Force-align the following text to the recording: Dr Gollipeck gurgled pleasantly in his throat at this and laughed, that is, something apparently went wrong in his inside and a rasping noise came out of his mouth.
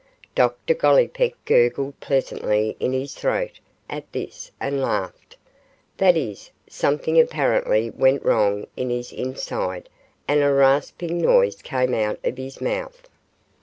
Dr 0.33 0.73
Gollipeck 0.73 1.35
gurgled 1.45 1.99
pleasantly 1.99 2.75
in 2.79 2.91
his 2.91 3.13
throat 3.13 3.59
at 3.87 4.11
this 4.11 4.49
and 4.59 4.81
laughed, 4.81 5.37
that 5.97 6.17
is, 6.17 6.49
something 6.67 7.19
apparently 7.19 7.91
went 7.91 8.25
wrong 8.25 8.65
in 8.75 8.89
his 8.89 9.13
inside 9.13 9.89
and 10.27 10.41
a 10.41 10.51
rasping 10.51 11.19
noise 11.21 11.61
came 11.61 11.93
out 11.93 12.17
of 12.23 12.37
his 12.37 12.59
mouth. 12.59 13.07